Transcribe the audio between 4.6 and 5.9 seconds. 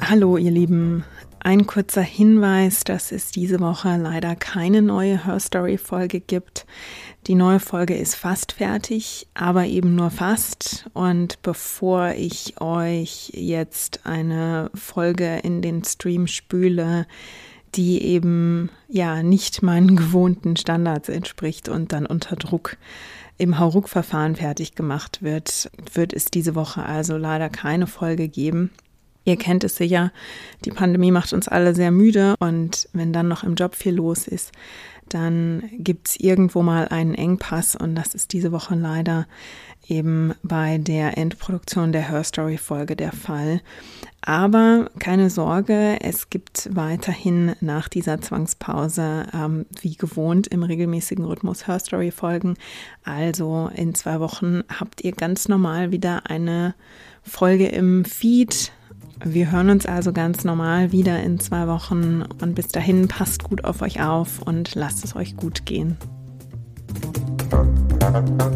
neue hörstory